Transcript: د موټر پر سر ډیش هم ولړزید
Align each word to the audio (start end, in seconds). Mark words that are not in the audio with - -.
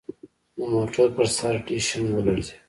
د 0.57 0.59
موټر 0.73 1.07
پر 1.15 1.27
سر 1.37 1.53
ډیش 1.67 1.87
هم 1.95 2.05
ولړزید 2.13 2.59